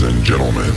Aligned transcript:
Ladies 0.00 0.16
and 0.16 0.24
gentlemen, 0.24 0.72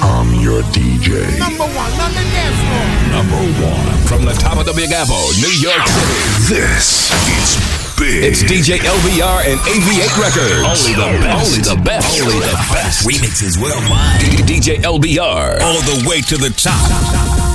I'm 0.00 0.32
your 0.40 0.62
DJ. 0.72 1.38
Number 1.38 1.64
one 1.64 1.92
on 2.00 2.10
the 2.16 2.24
dance 2.32 2.56
floor. 2.64 3.12
Number 3.12 3.36
one 3.60 3.96
from 4.08 4.24
the 4.24 4.32
top 4.32 4.56
of 4.56 4.64
the 4.64 4.72
Big 4.72 4.92
Apple, 4.92 5.28
New 5.42 5.52
York 5.60 5.86
City. 5.86 6.56
This 6.56 7.12
is 7.36 7.60
big. 7.98 8.24
It's 8.24 8.42
DJ 8.42 8.78
LBR 8.78 9.52
and 9.52 9.60
AV8 9.60 10.16
Records. 10.16 10.64
Only 10.64 10.94
the 10.96 11.20
best. 11.20 11.44
Only 11.44 11.60
the 11.68 11.82
best. 11.84 12.22
Only 12.22 12.38
the 12.40 12.56
best. 12.72 13.06
Remixes 13.06 13.60
worldwide. 13.60 14.20
DJ 14.48 14.80
LBR. 14.80 15.60
All 15.60 15.82
the 15.82 16.08
way 16.08 16.22
to 16.22 16.38
the 16.38 16.48
top. 16.48 17.45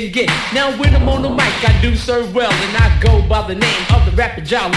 Can 0.00 0.10
get. 0.10 0.28
Now 0.52 0.76
when 0.78 0.94
I'm 0.94 1.08
on 1.08 1.22
the 1.22 1.30
mic, 1.30 1.68
I 1.68 1.78
do 1.80 1.94
serve 1.94 2.34
well. 2.34 2.52
And 2.52 2.76
I 2.76 3.00
go 3.00 3.26
by 3.28 3.46
the 3.46 3.54
name 3.54 3.86
of 3.94 4.04
the 4.06 4.16
rapper 4.16 4.40
y'all 4.40 4.70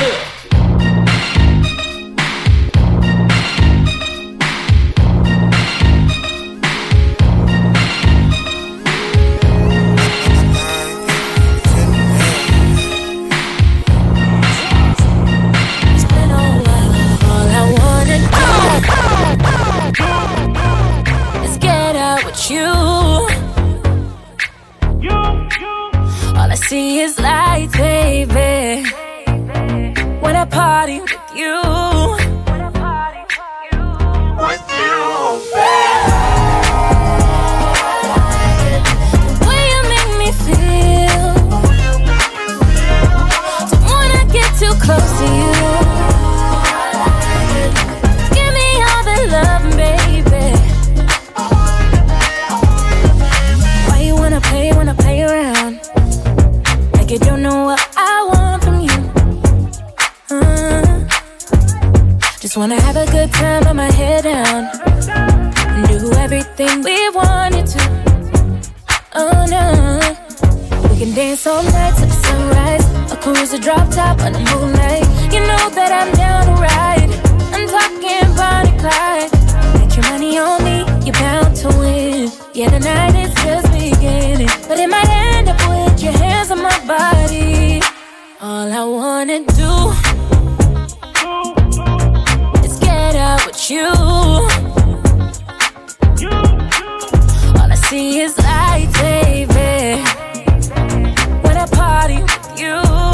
down. 64.21 64.69
And 65.09 65.87
do 65.87 66.11
everything 66.13 66.81
we 66.81 67.09
wanted 67.09 67.67
to. 67.67 67.81
Oh 69.13 69.45
no. 69.49 69.99
We 70.89 70.99
can 70.99 71.13
dance 71.13 71.45
all 71.45 71.63
night 71.63 71.95
to 71.97 72.05
the 72.05 72.17
sunrise. 72.25 72.85
Or 73.11 73.17
cruise 73.17 73.51
the 73.51 73.59
drop 73.59 73.89
top 73.91 74.19
on 74.21 74.33
the 74.33 74.39
moonlight. 74.39 75.03
You 75.33 75.41
know 75.41 75.69
that 75.77 75.91
I'm 75.91 76.11
down 76.15 76.45
to 76.47 76.55
ride. 76.61 77.11
I'm 77.53 77.67
talking 77.67 78.27
Bonnie 78.35 78.77
Clyde. 78.79 79.31
Make 79.79 79.95
your 79.95 80.05
money 80.11 80.37
on 80.39 80.63
me, 80.63 80.77
you're 81.05 81.13
bound 81.13 81.55
to 81.57 81.67
win. 81.79 82.31
Yeah, 82.53 82.69
the 82.69 82.79
night 82.79 83.15
is 83.15 83.33
just 83.45 83.71
beginning. 83.71 84.49
But 84.67 84.79
it 84.79 84.89
might 84.89 85.09
end 85.09 85.49
up 85.49 85.59
with 85.69 86.01
your 86.01 86.13
hands 86.13 86.51
on 86.51 86.61
my 86.61 86.77
body. 86.85 87.81
All 88.41 88.71
I 88.71 88.83
wanna 88.83 89.39
do 89.45 90.26
get 93.57 93.69
you. 93.69 93.87
All 97.55 97.71
I 97.71 97.75
see 97.75 98.19
is 98.19 98.37
light, 98.37 98.89
baby. 98.93 100.03
When 101.41 101.57
I 101.57 101.65
party 101.71 102.21
with 102.21 102.59
you. 102.59 103.06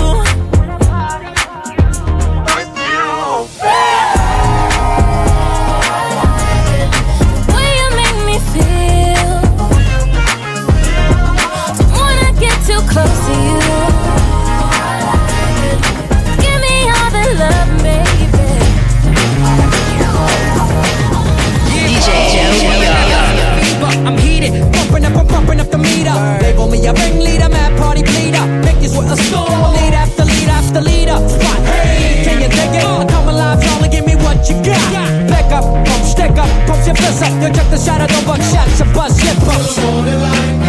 a 26.86 26.94
ringleader, 26.94 27.50
mad 27.50 27.78
party 27.78 28.04
bleeder. 28.04 28.46
Niggas 28.64 28.98
with 28.98 29.12
a 29.12 29.18
storm, 29.18 29.48
lead 29.74 29.94
after 29.94 30.26
lead 30.26 30.50
after 30.50 30.82
leader. 30.82 31.18
Spot, 31.30 31.60
hey, 31.68 32.24
can 32.24 32.42
you 32.42 32.50
dig 32.50 32.76
it? 32.76 32.84
I 32.84 33.06
come 33.08 33.28
alive, 33.28 33.64
y'all, 33.64 33.84
and 33.84 33.92
give 33.92 34.06
me 34.06 34.16
what 34.16 34.50
you 34.50 34.56
got. 34.64 35.30
Back 35.30 35.52
up, 35.52 35.64
pump, 35.64 36.04
stick 36.04 36.32
up, 36.32 36.50
pump 36.68 36.86
your 36.86 36.96
fist 36.96 37.24
up. 37.24 37.32
You 37.42 37.50
check 37.54 37.70
the 37.70 37.78
shot, 37.78 38.00
don't 38.08 38.26
buck 38.26 38.42
shots, 38.42 38.80
you 38.80 38.86
bust 38.94 39.24
your 39.24 39.36
pumps. 39.46 40.63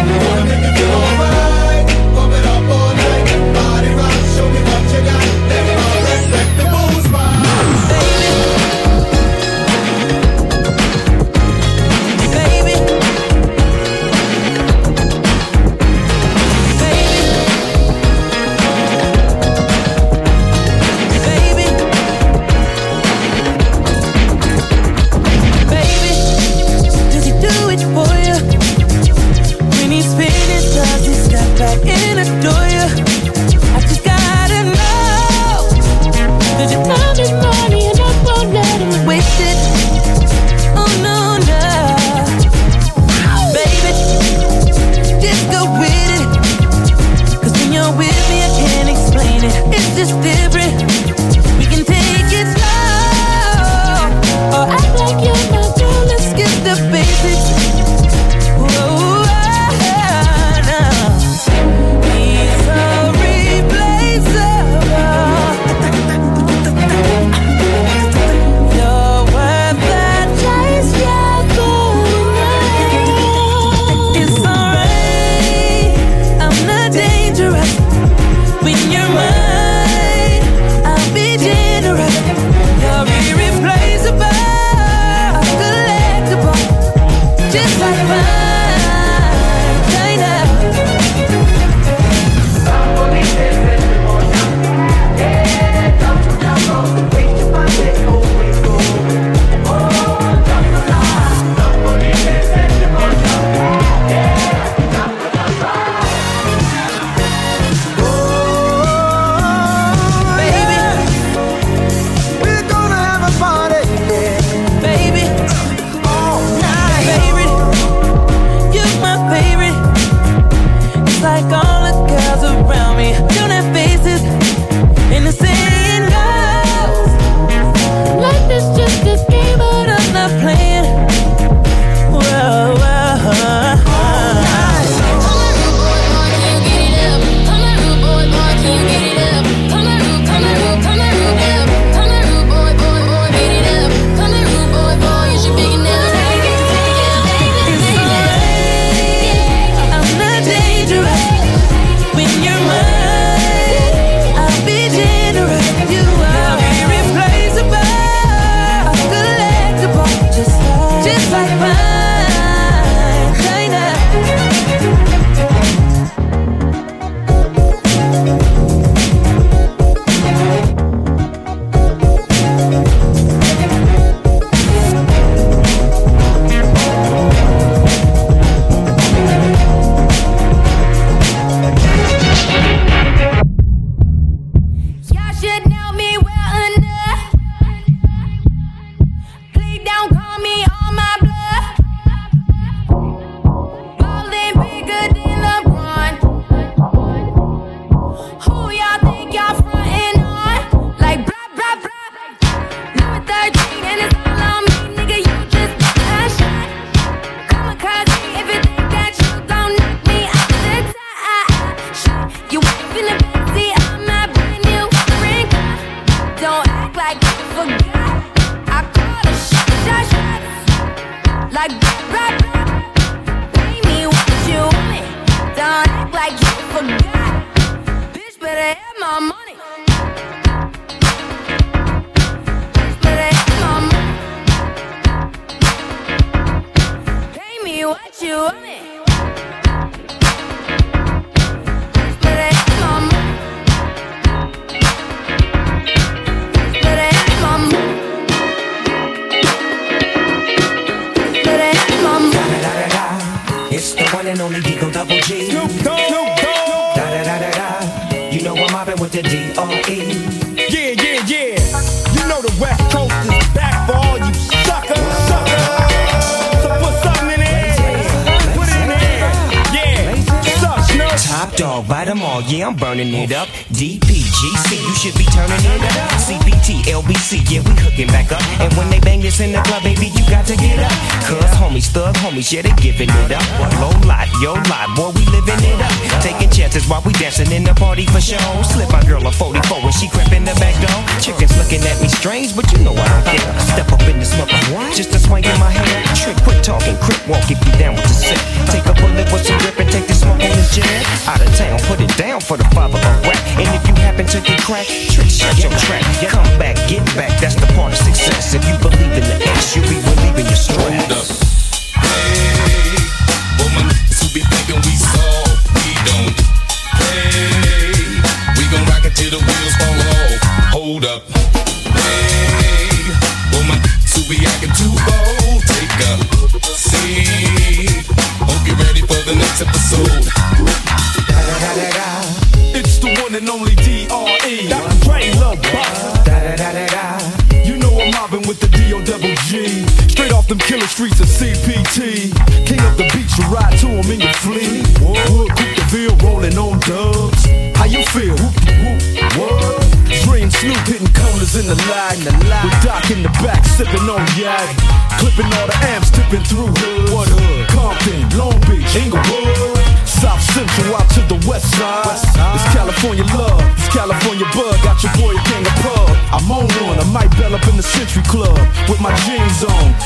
take 304.27 304.49
a 304.49 304.57
crack. 304.61 304.87
Trick 304.87 305.29
shot 305.29 305.57
your 305.61 305.71
track. 305.71 306.03
Come 306.29 306.45
back, 306.57 306.75
get 306.87 307.05
back. 307.15 307.39
That's 307.39 307.55
the 307.55 307.67
part 307.73 307.93
of 307.93 307.99
success. 307.99 308.53
If 308.53 308.65
you 308.67 308.77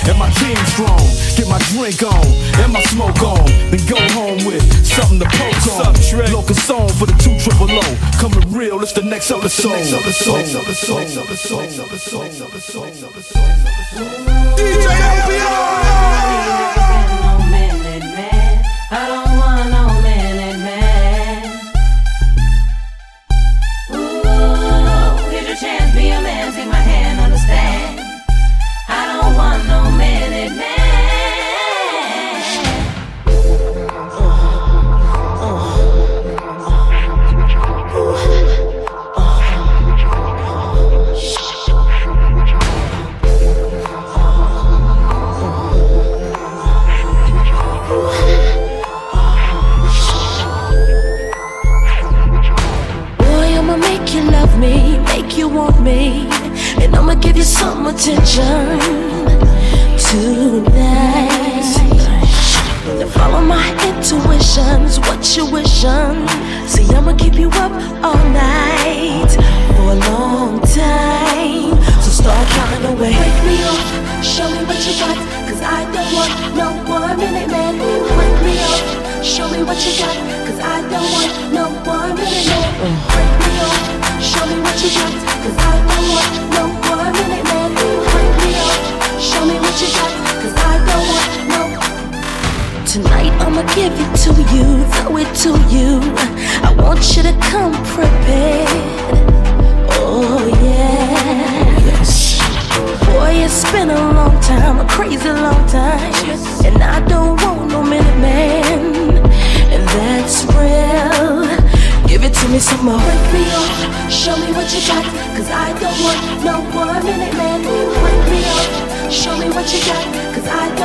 and 0.08 0.18
my 0.18 0.30
team 0.32 0.56
strong. 0.72 1.00
Get 1.36 1.48
my 1.48 1.60
drink 1.74 2.04
on 2.04 2.26
and 2.62 2.72
my 2.72 2.82
smoke 2.84 3.22
on, 3.24 3.46
then 3.72 3.82
go 3.88 4.00
home 4.14 4.44
with 4.46 4.64
something 4.86 5.20
to 5.20 5.26
poke 5.26 5.68
on. 5.76 5.96
Locus 6.32 6.64
song 6.64 6.90
for 6.90 7.06
the 7.06 7.16
two 7.20 7.38
triple 7.40 7.70
O. 7.72 7.82
Coming 8.20 8.52
real, 8.54 8.82
it's 8.82 8.94
the 8.94 9.04
next 9.04 9.32
episode. 9.32 9.84
DJ 14.56 14.88
I 14.88 15.69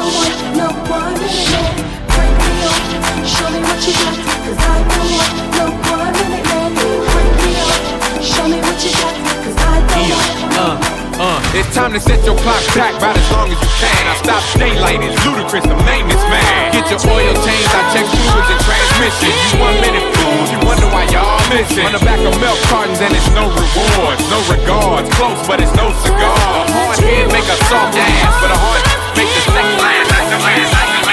no 0.04 0.68
Uh, 10.54 10.76
uh, 11.16 11.40
it's 11.56 11.72
time 11.74 11.92
to 11.92 12.00
set 12.00 12.20
your 12.24 12.36
clock 12.44 12.60
back 12.76 12.92
about 13.00 13.16
as 13.16 13.30
long 13.32 13.48
as 13.48 13.56
you 13.56 13.70
can. 13.80 14.02
I 14.04 14.14
stop 14.20 14.44
daylight, 14.60 15.00
it's 15.00 15.16
Ludacris, 15.24 15.64
the 15.64 15.74
maintenance 15.88 16.20
man. 16.28 16.72
Get 16.76 16.84
your 16.92 17.00
oil 17.08 17.32
changed, 17.40 17.72
I 17.72 17.82
check 17.96 18.04
fluids 18.04 18.48
and 18.52 18.60
transmission. 18.60 19.32
You 19.32 19.56
one 19.56 19.76
minute 19.80 20.04
fools, 20.20 20.48
you 20.52 20.60
wonder 20.68 20.86
why 20.92 21.08
y'all 21.08 21.40
missing. 21.48 21.86
On 21.88 21.96
the 21.96 22.04
back 22.04 22.20
of 22.20 22.36
milk 22.44 22.60
cartons 22.68 23.00
and 23.00 23.12
it's 23.16 23.30
no 23.32 23.48
rewards, 23.48 24.20
no 24.28 24.38
regards. 24.52 25.08
Close, 25.16 25.40
but 25.48 25.64
it's 25.64 25.72
no 25.72 25.88
cigar. 26.04 26.36
A 26.60 26.62
hard 26.76 26.98
head 27.00 27.32
make 27.32 27.48
a 27.48 27.56
soft 27.72 27.96
ass, 27.96 28.34
but 28.44 28.52
a 28.52 28.58
hard 28.60 28.84
make 29.16 29.28
the 29.28 29.52
last. 29.52 29.83
Like 30.24 30.38
the 30.38 30.38
last, 30.42 30.72
like 30.72 31.03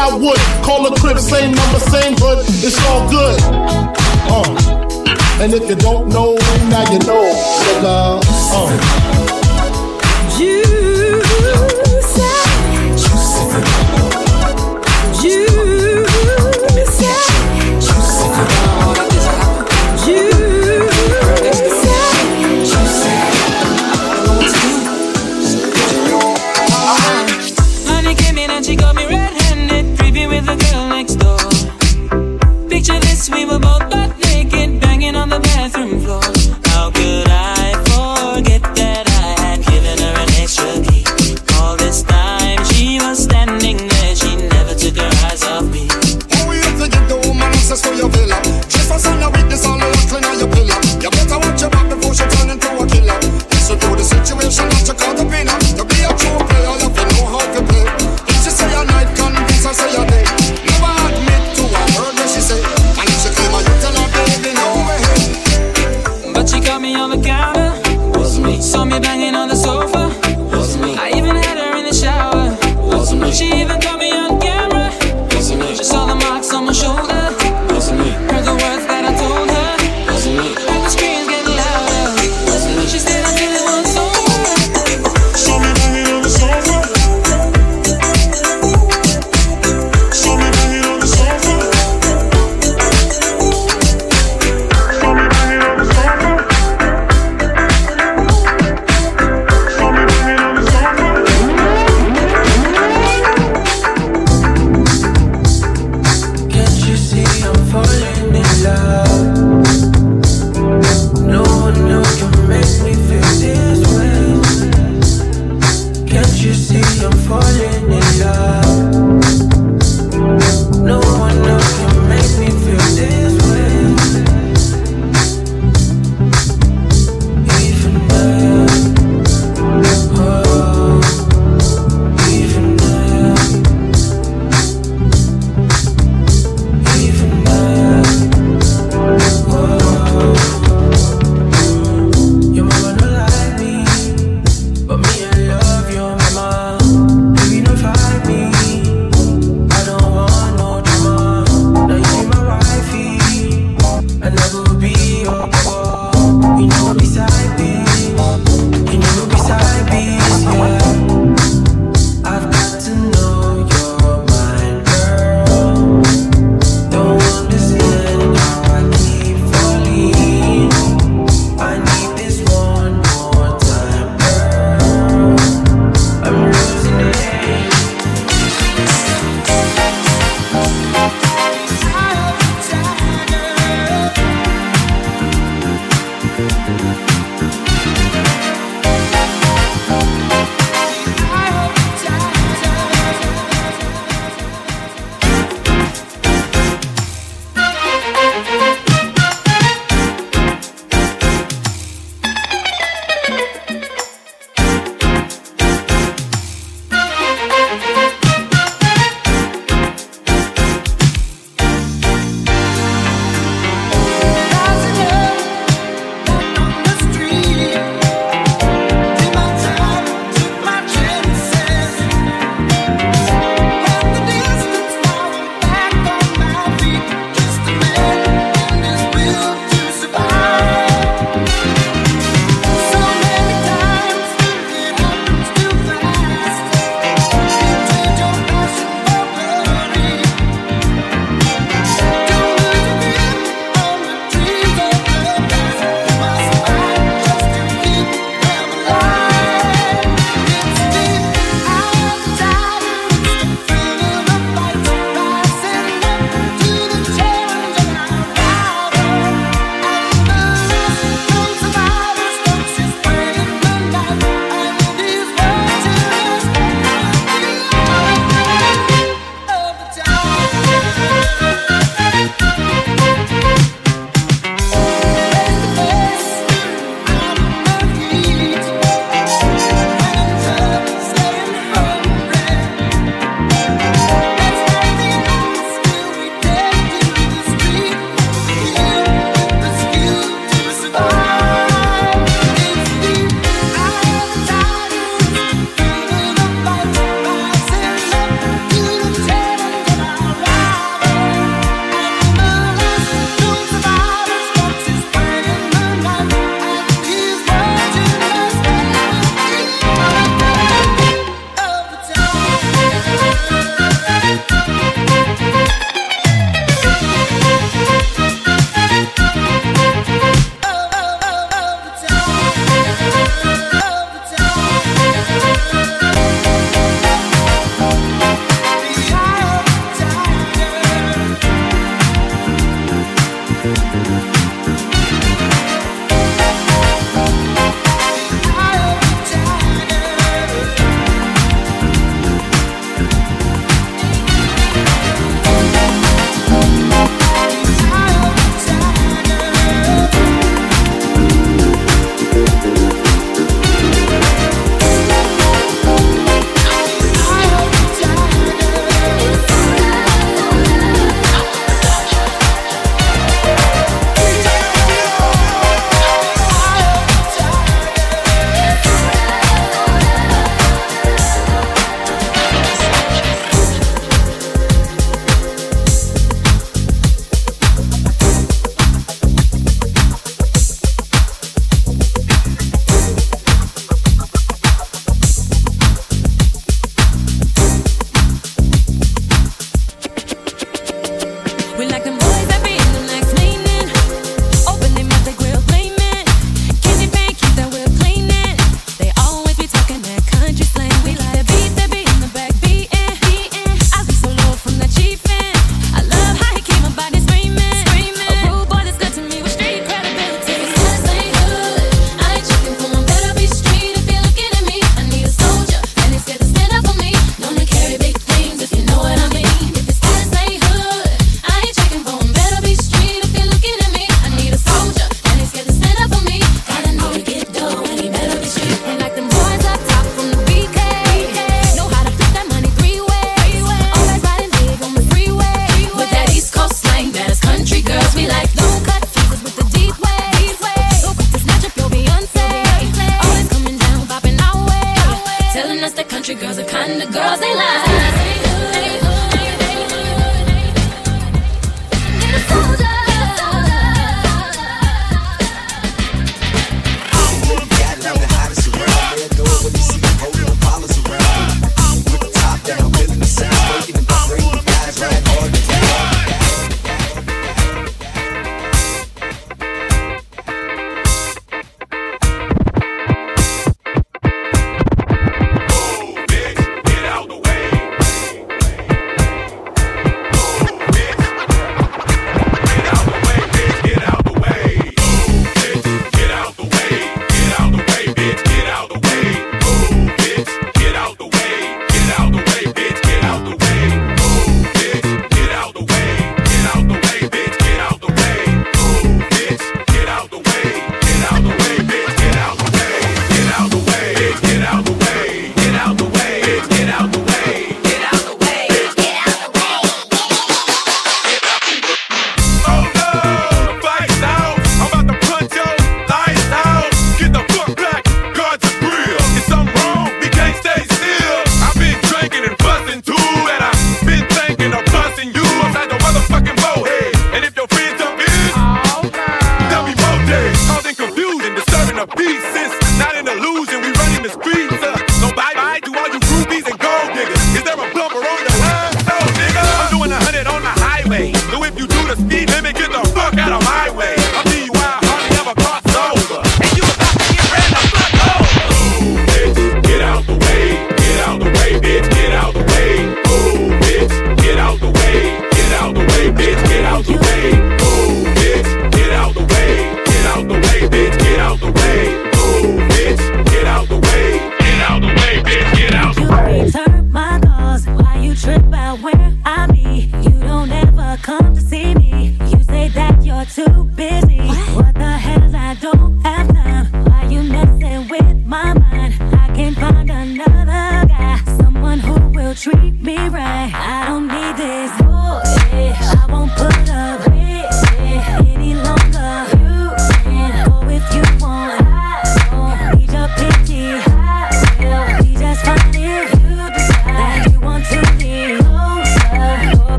I 0.00 0.16
would. 0.16 0.38
Call 0.64 0.86
a 0.86 0.98
crib, 0.98 1.18
same 1.18 1.52
number, 1.52 1.78
same 1.78 2.14
hood. 2.16 2.38
It's 2.64 2.78
all 2.88 3.08
good. 3.10 3.38
Uh. 4.32 5.42
And 5.42 5.52
if 5.52 5.68
you 5.68 5.76
don't 5.76 6.08
know, 6.08 6.36
now 6.70 6.90
you 6.90 6.98
know, 7.00 7.24
nigga. 7.66 8.22
Uh. 8.54 9.39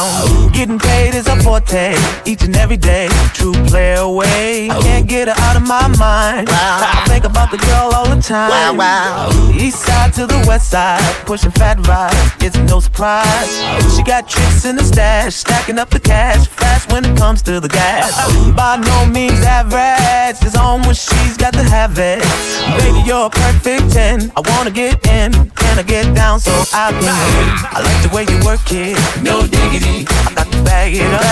Pound. 0.00 0.28
Oh. 0.30 0.50
Getting 0.52 0.78
paid 0.78 1.14
is 1.14 1.26
a 1.26 1.36
forte, 1.36 1.94
each 2.24 2.42
and 2.42 2.56
every 2.56 2.76
day. 2.76 3.08
True 3.34 3.52
play 3.66 3.94
away, 3.94 4.68
oh. 4.70 4.80
can't 4.82 5.08
get 5.08 5.28
her 5.28 5.34
out 5.44 5.56
of 5.56 5.66
my 5.66 5.86
mind. 5.98 6.48
I 6.50 7.04
think 7.08 7.24
about 7.24 7.50
the 7.50 7.58
girl 7.58 7.90
all 7.94 8.08
the 8.08 8.20
time. 8.20 8.78
Oh. 8.80 9.52
East 9.54 9.84
side 9.84 10.12
to 10.14 10.26
the 10.26 10.44
west 10.46 10.70
side, 10.70 11.00
pushing 11.26 11.50
fat 11.50 11.86
rides, 11.86 12.16
it's 12.40 12.56
no 12.70 12.80
surprise. 12.80 13.50
She 13.96 14.02
got 14.02 14.28
tricks 14.28 14.64
in 14.64 14.76
the 14.76 14.84
stash, 14.84 15.34
stacking 15.34 15.78
up 15.78 15.90
the 15.90 16.00
cash 16.00 16.46
fast 16.48 16.92
when 16.92 17.04
it 17.04 17.16
comes 17.16 17.42
to 17.42 17.60
the 17.60 17.68
gas. 17.68 18.12
By 18.54 18.76
no 18.76 19.06
means 19.06 19.40
average, 19.42 20.36
it's 20.42 20.56
on 20.56 20.82
when 20.82 20.94
she's 20.94 21.36
got 21.36 21.52
to 21.54 21.62
have 21.62 21.98
it. 21.98 22.20
Baby, 22.78 23.02
you're 23.06 23.26
a 23.26 23.30
perfect 23.30 23.92
10. 23.92 24.32
I 24.36 24.40
wanna 24.50 24.70
get 24.70 25.06
in, 25.06 25.32
can 25.50 25.78
I 25.78 25.82
get 25.82 26.14
down 26.14 26.40
so 26.40 26.52
I 26.72 26.90
can? 26.92 27.00
Ah. 27.04 27.76
I 27.76 27.80
like 27.82 28.00
the 28.02 28.14
way 28.14 28.24
you 28.28 28.44
work 28.44 28.60
it, 28.72 28.96
no 29.22 29.46
diggity. 29.46 29.89
I 29.98 30.32
got 30.34 30.50
to 30.52 30.62
bag 30.62 30.94
it 30.94 31.02
up. 31.02 31.22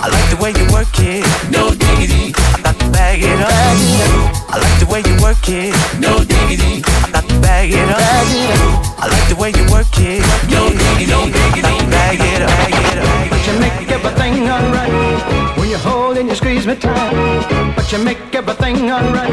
I 0.00 0.08
like 0.08 0.28
the 0.30 0.38
way 0.42 0.50
you 0.56 0.64
work 0.72 0.88
it, 0.98 1.24
no 1.50 1.70
diggity. 1.70 2.32
I 2.54 2.60
got 2.62 2.78
to 2.80 2.90
bag 2.90 3.20
it 3.22 3.40
up. 3.40 3.76
I 4.50 4.56
like 4.58 4.78
the 4.80 4.86
way 4.86 5.00
you 5.04 5.14
work 5.22 5.48
it, 5.48 5.74
no 6.00 6.24
diggity. 6.24 6.82
I 7.38 7.68
got 7.68 7.70
to 7.70 7.70
bag 7.70 7.70
it 7.70 7.88
up. 7.88 8.98
I 8.98 9.06
like 9.08 9.28
the 9.28 9.36
way 9.36 9.50
you 9.50 9.64
work 9.70 9.86
it, 9.98 10.22
diggity. 10.48 11.06
No 11.06 11.26
diggity. 11.26 11.62
I 11.62 11.70
got 11.70 11.80
to 11.80 11.86
bag 11.86 12.20
it 12.20 12.42
up. 12.42 12.50
Bag 12.50 12.74
it 12.74 12.98
up. 12.98 13.30
But 13.30 13.46
you 13.46 13.54
make 13.60 13.90
everything 13.90 14.48
alright 14.48 15.58
when 15.58 15.68
you 15.70 15.78
hold 15.78 16.18
and 16.18 16.28
you 16.28 16.34
squeeze 16.34 16.66
me 16.66 16.74
tight. 16.74 17.74
But 17.76 17.92
you 17.92 17.98
make 17.98 18.34
everything 18.34 18.90
alright 18.90 19.32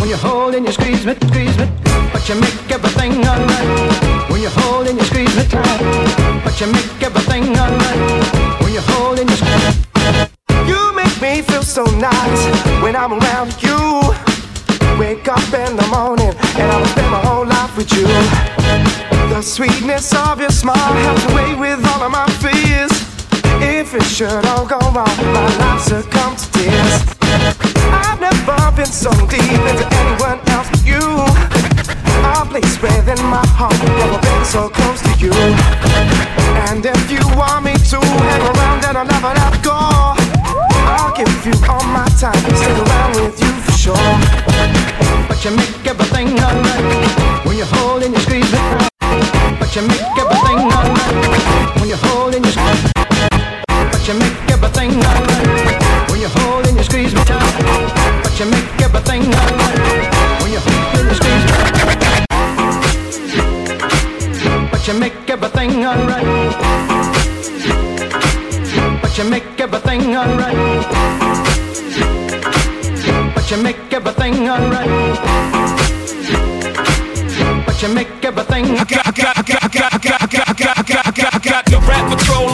when 0.00 0.08
you 0.08 0.16
hold 0.16 0.54
and 0.54 0.66
you 0.66 0.72
squeeze 0.72 1.06
me, 1.06 1.14
squeeze 1.14 1.56
me. 1.58 1.68
But 2.12 2.28
you 2.28 2.34
make 2.36 2.70
everything 2.70 3.24
alright 3.26 4.30
when 4.30 4.40
you 4.42 4.50
hold 4.50 4.86
and 4.88 4.98
you 4.98 5.04
squeeze 5.04 5.34
me 5.36 5.44
tight. 5.44 5.80
But 6.44 6.60
you 6.60 6.66
make 6.72 7.02
everything 7.02 7.56
alright 7.56 8.60
when 8.60 8.72
you 8.72 8.80
hold 8.80 9.18
and 9.18 9.30
you 9.30 9.36
squeeze. 9.36 9.64
Me. 9.64 10.28
You 10.66 10.92
make 10.94 11.20
me 11.20 11.42
feel 11.42 11.62
so 11.62 11.84
nice 11.84 12.42
when 12.82 12.96
I'm 12.96 13.12
around 13.14 13.62
you. 13.62 14.00
Wake 14.98 15.28
up 15.28 15.54
in 15.54 15.76
the 15.76 15.86
morning 15.86 16.34
and 16.60 16.72
I'll 16.72 16.84
spend 16.84 17.10
my 17.10 17.20
whole 17.20 17.29
with 17.80 17.92
you. 17.96 18.06
The 19.32 19.40
sweetness 19.40 20.12
of 20.14 20.38
your 20.38 20.50
smile 20.50 20.92
helps 21.00 21.24
away 21.32 21.54
with 21.54 21.80
all 21.86 22.02
of 22.02 22.12
my 22.12 22.28
fears. 22.44 22.92
If 23.62 23.94
it 23.94 24.04
should 24.04 24.44
all 24.52 24.66
go 24.66 24.78
wrong, 24.92 25.16
my 25.32 25.48
life 25.56 25.80
succumb 25.80 26.36
to 26.36 26.46
tears. 26.52 26.94
I've 28.04 28.20
never 28.20 28.58
been 28.76 28.92
so 29.04 29.10
deep 29.32 29.64
into 29.70 29.86
anyone 29.96 30.40
else 30.52 30.68
but 30.68 30.84
you. 30.84 31.00
A 32.20 32.44
place 32.44 32.76
within 32.82 33.22
my 33.24 33.46
heart, 33.56 33.78
never 33.96 34.20
been 34.20 34.44
so 34.44 34.68
close 34.68 35.00
to 35.08 35.12
you. 35.16 35.32
And 36.68 36.84
if 36.84 37.10
you 37.10 37.22
want 37.32 37.64
me 37.64 37.72
to 37.92 37.98
hang 38.28 38.44
around, 38.44 38.82
then 38.82 38.96
I'll 38.96 39.08
never 39.08 39.32
let 39.32 39.56
go. 39.64 39.78
I'll 40.84 41.16
give 41.16 41.32
you 41.46 41.56
all 41.64 41.84
my 41.96 42.04
time, 42.20 42.44
stick 42.60 42.76
around 42.84 43.16
with 43.16 43.40
you 43.40 43.52
for 43.64 43.72
sure. 43.72 44.10
But 45.28 45.42
you 45.44 45.52
make 45.56 45.86
everything 45.86 46.38
alright 46.40 47.29
you 47.60 47.66
hold 47.66 48.02
and 48.02 48.14
you 48.14 48.20
squeeze. 48.20 48.50
But 49.58 49.76
you 49.76 49.82
make 49.86 50.09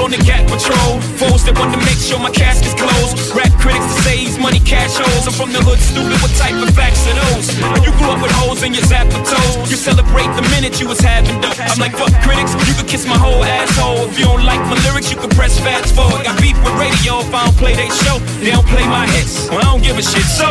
on 0.07 0.13
the 0.13 0.23
cat 0.23 0.47
patrol. 0.47 1.01
Fools 1.19 1.43
that 1.45 1.59
want 1.59 1.75
to 1.75 1.81
make 1.83 1.99
sure 1.99 2.19
my 2.23 2.31
casket's 2.31 2.79
closed. 2.79 3.19
Rap 3.35 3.51
critics 3.59 3.83
that 3.91 4.03
say 4.07 4.17
he's 4.17 4.36
money 4.47 4.63
cash 4.63 4.95
holes. 4.95 5.27
I'm 5.27 5.35
from 5.35 5.51
the 5.51 5.59
hood, 5.59 5.83
stupid. 5.83 6.15
What 6.23 6.31
type 6.39 6.55
of 6.55 6.71
facts 6.71 7.03
are 7.11 7.19
those? 7.19 7.51
You 7.83 7.91
grew 7.99 8.15
up 8.15 8.23
with 8.23 8.31
holes 8.39 8.63
in 8.63 8.71
your 8.71 8.87
zapper 8.87 9.19
toes. 9.27 9.67
You 9.67 9.75
celebrate 9.75 10.31
the 10.39 10.47
minute 10.55 10.79
you 10.79 10.87
was 10.87 11.03
having 11.03 11.35
dope. 11.43 11.59
I'm 11.59 11.83
like 11.83 11.99
fuck 11.99 12.15
critics, 12.23 12.55
you 12.71 12.75
could 12.79 12.87
kiss 12.87 13.03
my 13.11 13.19
whole 13.19 13.43
asshole. 13.43 14.07
If 14.07 14.15
you 14.15 14.31
don't 14.31 14.47
like 14.47 14.63
my 14.71 14.79
lyrics, 14.87 15.11
you 15.11 15.19
can 15.19 15.31
press 15.35 15.59
fast 15.59 15.99
forward. 15.99 16.23
Got 16.23 16.39
beef 16.39 16.55
with 16.63 16.79
radio 16.79 17.27
if 17.27 17.35
I 17.35 17.43
don't 17.43 17.59
play 17.59 17.75
they 17.75 17.91
show. 18.07 18.23
They 18.39 18.55
don't 18.55 18.69
play 18.71 18.87
my 18.87 19.11
hits. 19.19 19.51
Well, 19.51 19.59
I 19.59 19.67
don't 19.75 19.83
give 19.83 19.99
a 19.99 20.05
shit. 20.07 20.23
So 20.23 20.47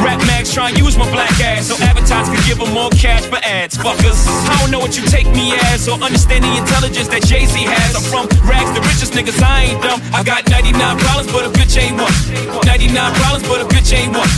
rap 0.00 0.24
mags 0.24 0.48
try 0.48 0.72
and 0.72 0.78
use 0.80 0.96
my 0.96 1.08
black 1.12 1.36
ass 1.44 1.68
so 1.68 1.76
advertisers 1.84 2.32
can 2.32 2.40
give 2.48 2.58
them 2.64 2.72
more 2.72 2.88
cash 2.96 3.28
for 3.28 3.40
ads. 3.44 3.76
Fuckers, 3.76 4.24
I 4.48 4.56
don't 4.64 4.72
know 4.72 4.80
what 4.80 4.96
you 4.96 5.04
take 5.04 5.28
me 5.36 5.52
as 5.68 5.84
or 5.84 6.00
understand 6.00 6.48
the 6.48 6.52
intelligence 6.56 7.08
that 7.12 7.28
Jay 7.28 7.44
Z 7.44 7.60
has. 7.68 7.92
I'm 7.92 8.04
from 8.08 8.24
rags, 8.48 8.72
the 8.72 8.80
richest 8.88 9.12
niggas. 9.12 9.36
I 9.44 9.76
ain't 9.76 9.82
dumb. 9.84 10.00
I 10.16 10.24
got 10.24 10.48
99 10.48 10.80
problems, 10.96 11.28
but 11.28 11.44
a 11.44 11.50
bitch 11.52 11.76
ain't 11.76 12.00
one. 12.00 12.14
99 12.64 12.94
problems, 13.20 13.33
but 13.42 13.60
a 13.60 13.66
bitch 13.66 13.90
ain't 13.90 14.14
one. 14.14 14.28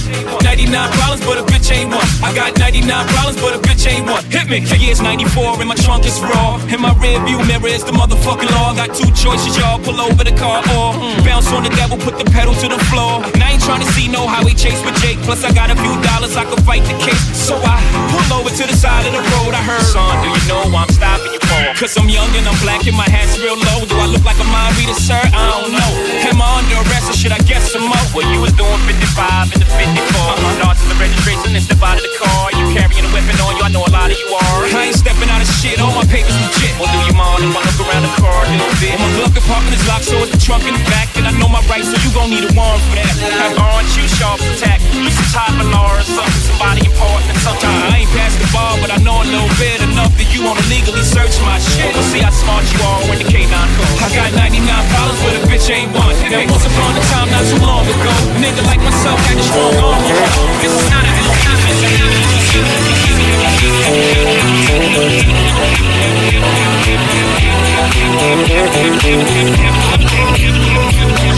99 0.42 0.72
problems, 0.96 1.20
but 1.26 1.37
a 1.37 1.44
bitch 1.44 1.68
ain't 1.72 1.90
one. 1.90 2.06
I 2.24 2.32
got 2.32 2.56
99 2.59 2.87
problems, 3.12 3.37
but 3.40 3.52
a 3.52 3.61
bitch 3.61 3.85
ain't 3.85 4.06
one. 4.09 4.24
Hit 4.32 4.48
me. 4.48 4.61
The 4.61 4.78
year's 4.78 5.02
94 5.02 5.61
and 5.61 5.68
my 5.68 5.74
trunk 5.74 6.06
is 6.06 6.16
raw. 6.20 6.56
In 6.72 6.80
my 6.80 6.94
rear 7.02 7.20
view 7.26 7.38
mirror 7.44 7.68
is 7.68 7.85
the 7.85 7.92
motherfucking 7.92 8.50
law. 8.56 8.72
Got 8.74 8.96
two 8.96 9.11
choices, 9.12 9.56
y'all. 9.59 9.78
Pull 9.78 10.00
over 10.00 10.24
the 10.24 10.32
car 10.32 10.64
or 10.72 10.96
bounce 11.26 11.52
on 11.52 11.62
the 11.62 11.72
devil, 11.76 11.98
put 11.98 12.16
the 12.16 12.24
pedal 12.30 12.54
to 12.54 12.68
the 12.68 12.80
floor. 12.88 13.20
And 13.35 13.42
I 13.42 13.59
ain't 13.59 13.62
trying 13.62 13.85
to 13.85 13.90
see 13.92 14.09
no 14.09 14.26
highway 14.26 14.54
chase 14.54 14.80
with 14.85 14.96
Jake. 15.02 15.18
Plus, 15.28 15.44
I 15.44 15.52
got 15.52 15.70
a 15.70 15.76
few 15.76 15.94
dollars, 16.00 16.37
I 16.37 16.44
could 16.48 16.62
fight 16.64 16.85
the 16.88 16.96
case. 17.02 17.20
So 17.37 17.59
I 17.61 17.76
pull 18.14 18.40
over 18.40 18.50
to 18.50 18.64
the 18.64 18.76
side 18.76 19.04
of 19.04 19.12
the 19.12 19.22
road. 19.37 19.52
I 19.52 19.62
heard, 19.62 19.85
son, 19.85 20.09
do 20.24 20.28
you 20.32 20.42
know 20.48 20.62
I'm 20.72 20.88
stopping 20.88 21.32
you 21.32 21.40
for? 21.44 21.61
Cause 21.76 21.96
I'm 21.98 22.09
young 22.09 22.30
and 22.32 22.46
I'm 22.48 22.56
black 22.64 22.87
and 22.87 22.96
my 22.96 23.09
hat's 23.09 23.37
real 23.38 23.59
low. 23.59 23.85
Do 23.85 23.96
I 23.98 24.06
look 24.06 24.24
like 24.24 24.38
a 24.40 24.48
mind 24.48 24.72
reader, 24.78 24.96
sir? 24.96 25.20
I 25.20 25.42
don't 25.52 25.72
know. 25.72 25.90
My 39.48 39.59
is 39.68 39.87
locked, 39.88 40.04
so 40.04 40.16
it's 40.18 40.32
the 40.32 40.38
trunk 40.38 40.64
in 40.64 40.74
the 40.74 40.85
back. 40.90 41.05
My 41.76 41.84
so 41.84 41.92
you 42.00 42.08
gon' 42.16 42.32
need 42.32 42.40
a 42.40 42.48
warrant 42.56 42.80
for 42.88 42.96
that. 42.96 43.12
Aren't 43.60 43.92
you 44.00 44.08
sharp 44.08 44.40
attack? 44.40 44.80
You 44.96 45.12
some 45.12 45.28
type 45.28 45.60
of 45.60 45.68
or 45.68 46.00
something, 46.08 46.44
somebody 46.48 46.88
important. 46.88 47.36
Sometimes 47.44 47.92
I 47.92 48.00
ain't 48.00 48.08
the 48.08 48.48
but 48.80 48.88
I 48.88 48.96
know 49.04 49.20
a 49.20 49.28
little 49.28 49.52
bit 49.60 49.84
enough 49.84 50.08
that 50.16 50.24
you 50.32 50.40
wanna 50.40 50.64
legally 50.72 51.04
search 51.04 51.36
my 51.44 51.60
shit. 51.60 51.92
See 52.08 52.24
how 52.24 52.32
smart 52.32 52.64
you 52.72 52.80
are 52.80 53.04
when 53.12 53.20
the 53.20 53.28
K9 53.28 53.52
comes. 53.52 53.92
I 54.00 54.08
got 54.08 54.32
99 54.40 54.64
problems, 54.88 55.20
but 55.20 55.36
a 55.36 55.44
bitch 55.52 55.68
ain't 55.68 55.92
one. 55.92 56.16
Now, 56.32 56.48
once 56.48 56.64
upon 56.64 56.96
a 56.96 57.02
time, 57.12 57.28
not 57.28 57.44
too 57.44 57.60
long 57.60 57.84
ago, 57.84 58.08
a 58.08 58.40
nigga 58.40 58.64
like 58.64 58.80
myself 58.80 59.20
had 59.28 59.36
a 59.36 59.44
strong 59.44 59.76
arm. 59.76 60.00
This 60.64 60.72
is 60.72 60.88
not 60.88 61.04
a, 61.04 61.12
this 61.12 62.56
Cause 71.16 71.36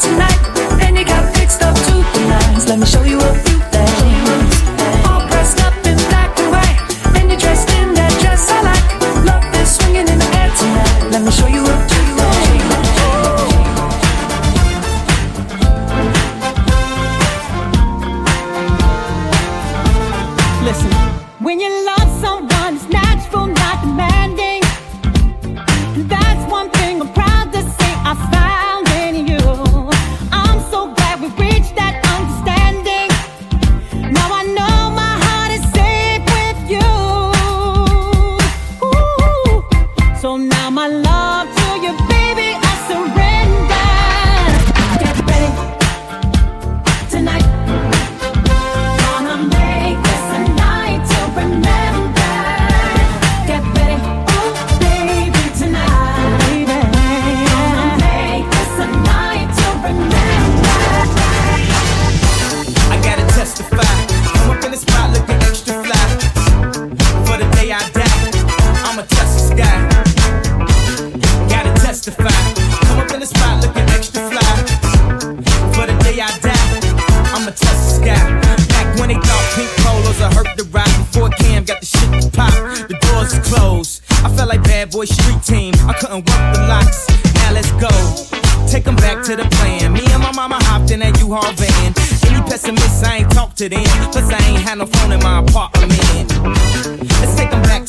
tonight. 0.00 0.40
And 0.82 0.96
you 0.96 1.04
got 1.04 1.34
fixed 1.36 1.62
up 1.62 1.76
two 1.86 2.00
lines. 2.28 2.68
Let 2.68 2.78
me 2.78 2.86
show 2.86 3.02
you 3.02 3.23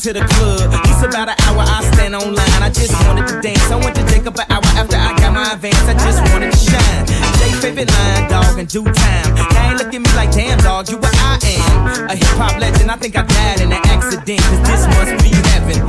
to 0.06 0.12
the 0.12 0.22
club. 0.38 0.70
It's 0.86 1.02
about 1.02 1.26
an 1.26 1.34
hour, 1.50 1.66
I 1.66 1.82
stand 1.90 2.14
online. 2.14 2.62
I 2.62 2.70
just 2.70 2.94
wanted 3.10 3.26
to 3.26 3.42
dance. 3.42 3.66
I 3.74 3.74
went 3.74 3.96
to 3.98 4.06
Jacob 4.06 4.38
an 4.38 4.46
hour 4.54 4.62
after 4.78 4.94
I 4.94 5.10
got 5.18 5.34
my 5.34 5.50
advance. 5.50 5.82
I 5.82 5.98
just 5.98 6.22
wanted 6.30 6.54
to 6.54 6.60
shine. 6.62 7.02
Jay 7.42 7.50
favorite 7.58 7.90
line, 7.90 8.30
dog, 8.30 8.54
in 8.54 8.66
due 8.66 8.86
time. 8.86 9.34
Gang 9.50 9.74
look 9.74 9.90
at 9.90 9.98
me 9.98 10.10
like, 10.14 10.30
damn, 10.30 10.62
dog, 10.62 10.86
you 10.90 10.98
what 10.98 11.10
I 11.10 11.42
am. 11.42 12.06
A 12.06 12.14
hip 12.14 12.38
hop 12.38 12.54
legend, 12.60 12.88
I 12.88 12.96
think 13.02 13.18
I 13.18 13.26
died 13.26 13.60
in 13.66 13.72
an 13.72 13.82
accident. 13.90 14.38
Cause 14.46 14.62
this 14.62 14.82
must 14.94 15.12
be 15.26 15.34
heaven. 15.50 15.82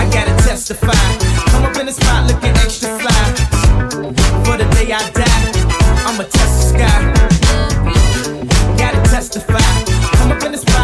I 0.00 0.08
gotta 0.08 0.32
testify. 0.48 0.96
Come 1.52 1.68
up 1.68 1.76
in 1.76 1.84
the 1.84 1.92
spot 1.92 2.24
looking 2.32 2.56
extra 2.64 2.88
fly. 2.96 3.20
For 4.48 4.56
the 4.56 4.64
day 4.80 4.88
I 4.96 5.04
die, 5.12 5.44
I'ma 6.08 6.24
test 6.24 6.54
the 6.56 6.64
sky. 6.72 6.98
Gotta 8.80 9.00
testify. 9.12 9.60
Come 10.16 10.32
up 10.32 10.42
in 10.42 10.52
the 10.52 10.58
spot. 10.58 10.75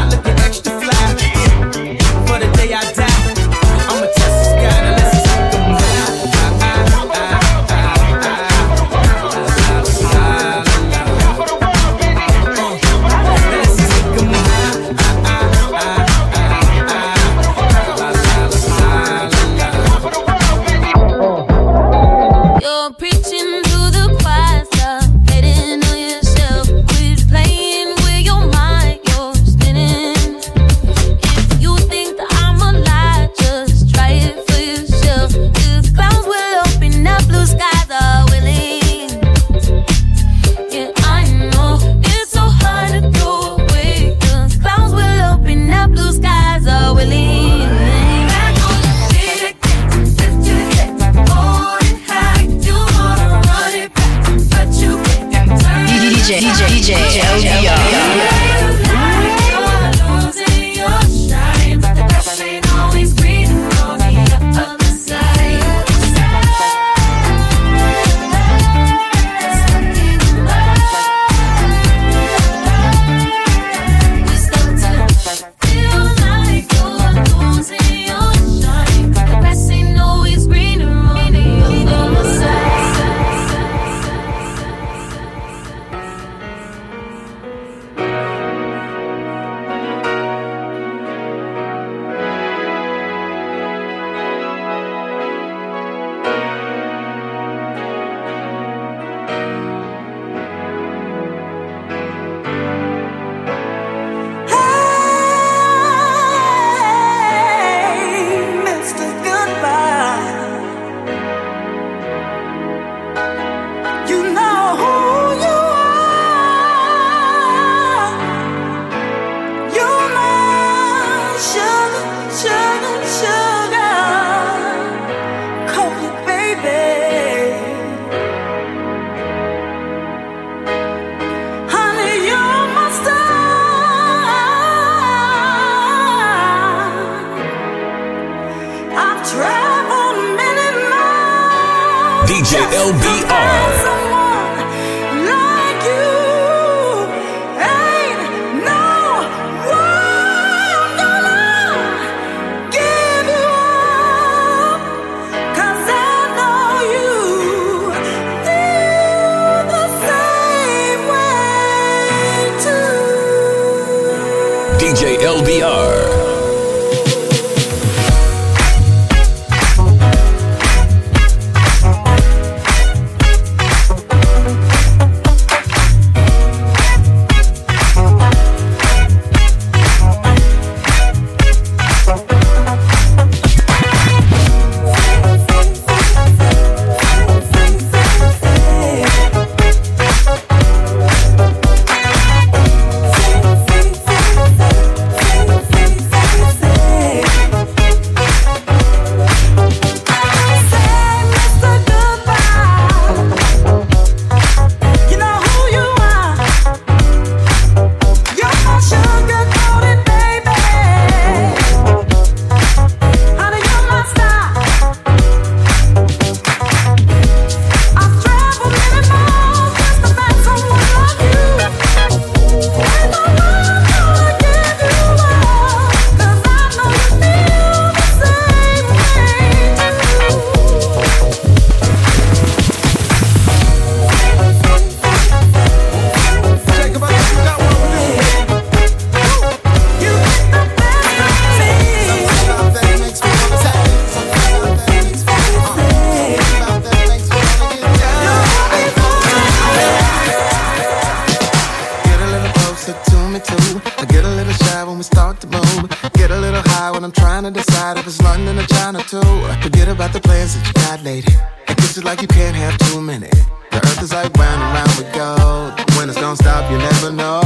Stop, 266.53 266.71
you 266.71 266.77
never 266.77 267.11
know. 267.11 267.41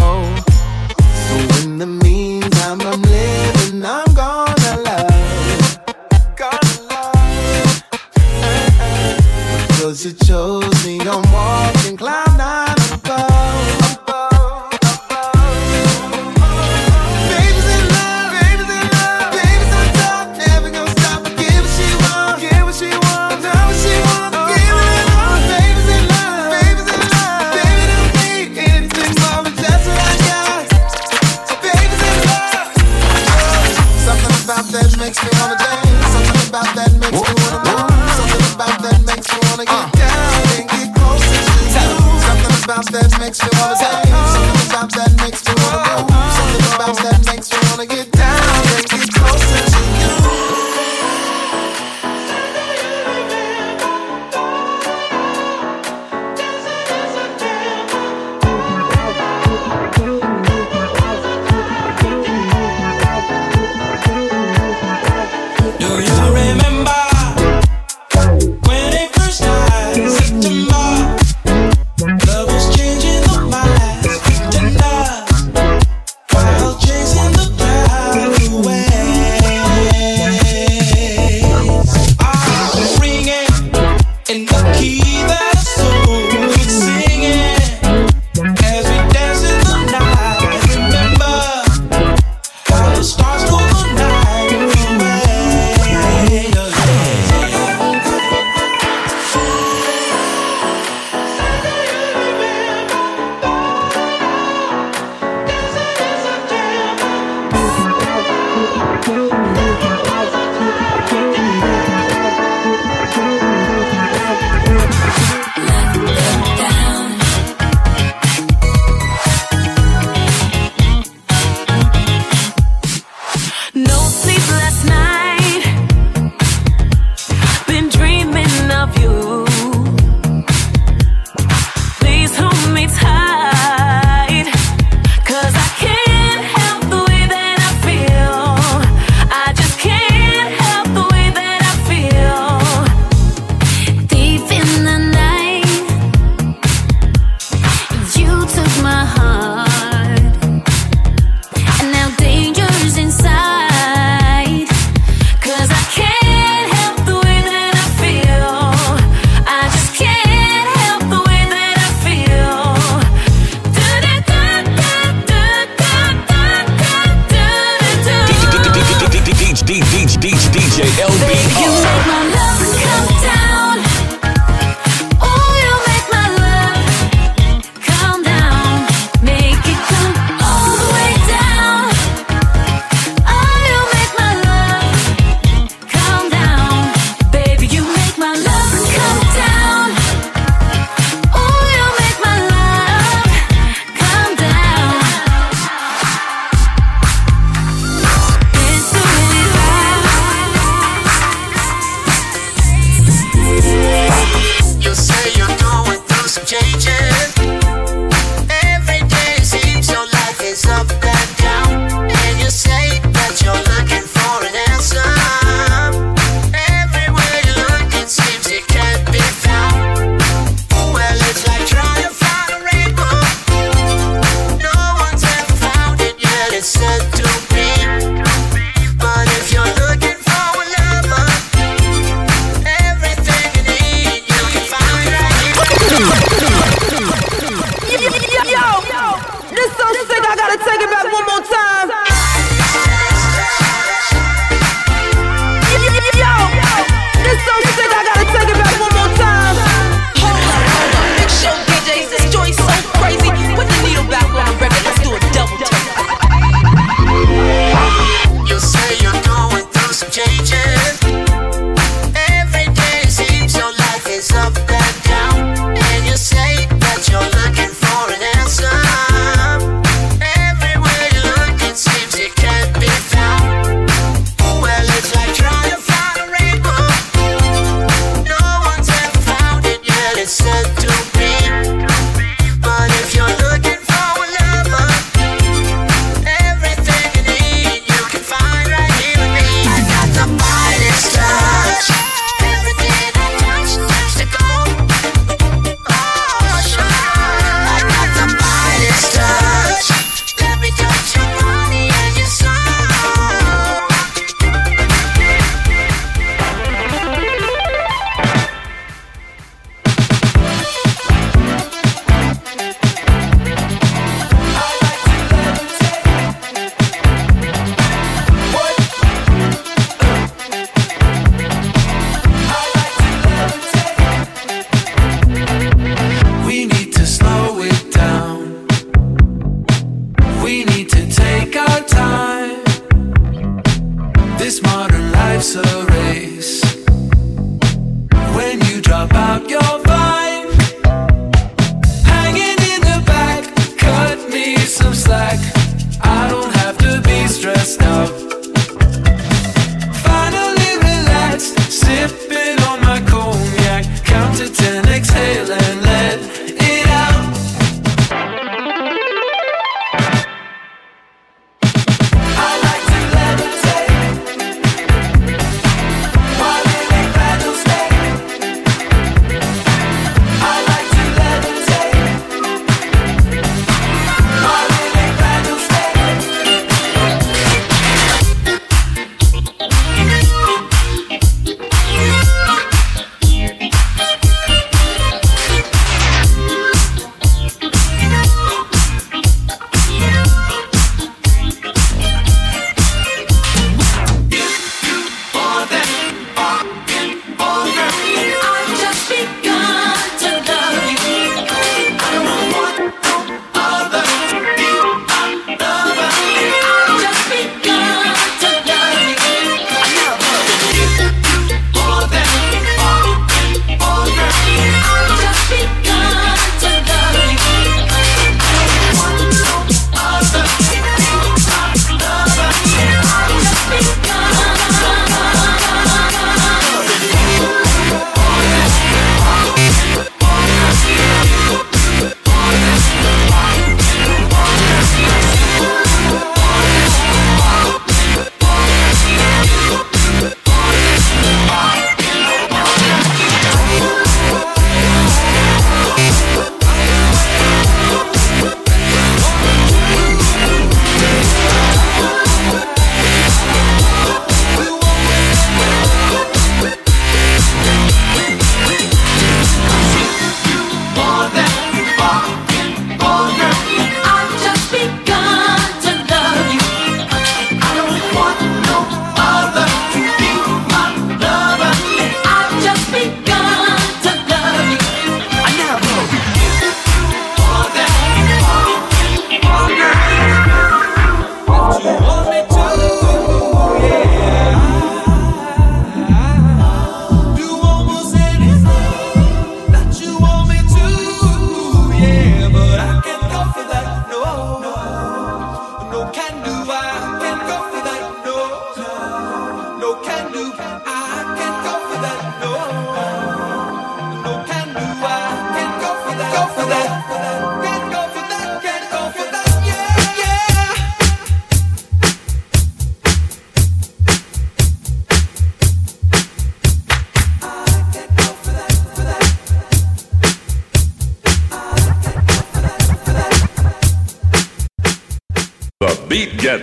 So 0.98 1.62
in 1.62 1.78
the 1.78 2.05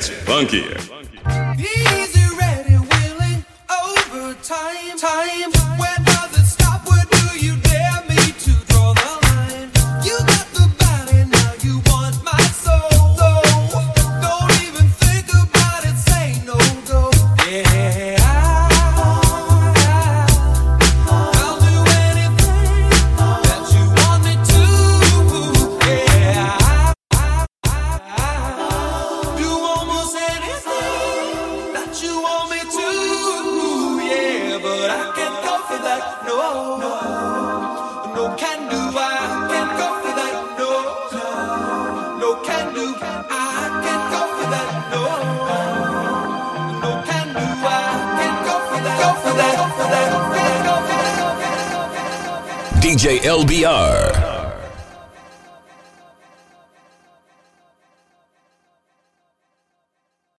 gets 0.09 0.23
funkier. 0.25 0.92